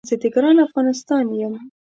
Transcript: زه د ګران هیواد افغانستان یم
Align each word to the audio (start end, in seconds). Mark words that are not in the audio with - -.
زه 0.09 0.15
د 0.21 0.23
ګران 0.33 0.55
هیواد 0.57 0.65
افغانستان 0.67 1.23
یم 1.39 1.53